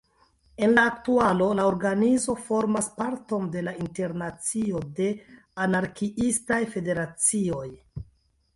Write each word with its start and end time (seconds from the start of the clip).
En 0.67 0.71
la 0.77 0.83
aktualo 0.91 1.49
la 1.59 1.65
organizo 1.71 2.35
formas 2.45 2.87
parton 3.01 3.45
de 3.57 3.63
la 3.67 3.75
Internacio 3.85 4.83
de 5.01 5.11
Anarkiistaj 5.67 6.61
Federacioj. 6.77 7.67